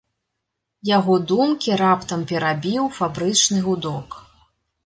Яго 0.97 1.17
думкі 1.33 1.77
раптам 1.83 2.25
перабіў 2.31 2.83
фабрычны 2.99 3.63
гудок. 3.67 4.21